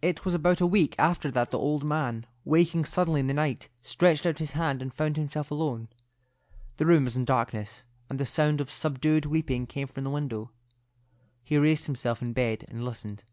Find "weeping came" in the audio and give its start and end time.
9.26-9.86